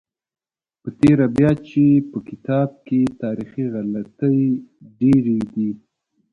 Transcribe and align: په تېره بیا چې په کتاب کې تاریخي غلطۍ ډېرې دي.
په 0.81 0.89
تېره 0.99 1.27
بیا 1.37 1.51
چې 1.67 1.83
په 2.09 2.17
کتاب 2.29 2.69
کې 2.85 3.01
تاریخي 3.23 3.63
غلطۍ 3.73 4.41
ډېرې 4.99 5.39
دي. 5.53 5.69